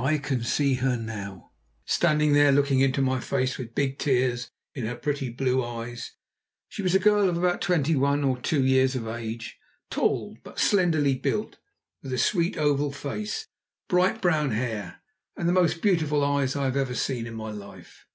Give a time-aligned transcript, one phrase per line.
[0.00, 1.50] I can see her now,
[1.84, 6.12] standing there looking into my face with big tears in her pretty blue eyes.
[6.68, 9.58] She was a girl of about twenty one or two years of age
[9.90, 11.58] tall, but slenderly built,
[12.02, 13.46] with a sweet oval face,
[13.88, 15.02] bright brown hair,
[15.36, 18.06] and the most beautiful eyes I have ever seen in my life.